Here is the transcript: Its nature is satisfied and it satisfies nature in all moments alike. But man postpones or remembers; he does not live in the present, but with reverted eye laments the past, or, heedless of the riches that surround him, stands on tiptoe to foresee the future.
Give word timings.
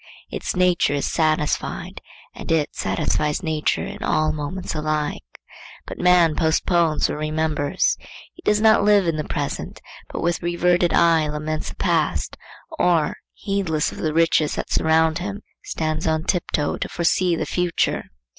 Its 0.31 0.55
nature 0.55 0.95
is 0.95 1.05
satisfied 1.05 2.01
and 2.33 2.51
it 2.51 2.75
satisfies 2.75 3.43
nature 3.43 3.85
in 3.85 4.01
all 4.01 4.31
moments 4.33 4.73
alike. 4.73 5.21
But 5.85 5.99
man 5.99 6.33
postpones 6.35 7.07
or 7.07 7.15
remembers; 7.17 7.97
he 8.33 8.41
does 8.43 8.59
not 8.59 8.83
live 8.83 9.05
in 9.05 9.15
the 9.17 9.23
present, 9.27 9.79
but 10.11 10.21
with 10.21 10.41
reverted 10.41 10.91
eye 10.91 11.27
laments 11.27 11.69
the 11.69 11.75
past, 11.75 12.35
or, 12.79 13.17
heedless 13.35 13.91
of 13.91 13.99
the 13.99 14.11
riches 14.11 14.55
that 14.55 14.71
surround 14.71 15.19
him, 15.19 15.43
stands 15.65 16.07
on 16.07 16.23
tiptoe 16.23 16.77
to 16.77 16.89
foresee 16.89 17.35
the 17.35 17.45
future. 17.45 18.05